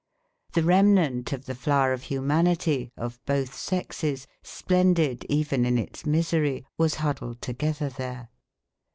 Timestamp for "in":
5.63-5.77